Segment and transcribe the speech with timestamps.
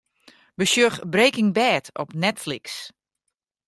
[0.55, 2.89] Besjoch 'Breaking Bad' op Netflix.